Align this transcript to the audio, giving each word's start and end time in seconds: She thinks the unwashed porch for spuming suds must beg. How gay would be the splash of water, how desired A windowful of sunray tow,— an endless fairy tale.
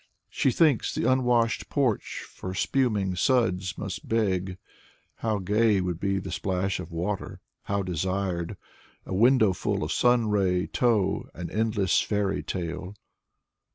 She 0.31 0.49
thinks 0.49 0.95
the 0.95 1.03
unwashed 1.07 1.69
porch 1.69 2.25
for 2.27 2.55
spuming 2.55 3.15
suds 3.15 3.77
must 3.77 4.09
beg. 4.09 4.57
How 5.17 5.37
gay 5.37 5.79
would 5.79 5.99
be 5.99 6.17
the 6.17 6.31
splash 6.31 6.79
of 6.79 6.91
water, 6.91 7.39
how 7.65 7.83
desired 7.83 8.57
A 9.05 9.13
windowful 9.13 9.83
of 9.83 9.91
sunray 9.91 10.65
tow,— 10.65 11.25
an 11.35 11.51
endless 11.51 12.01
fairy 12.01 12.41
tale. 12.41 12.95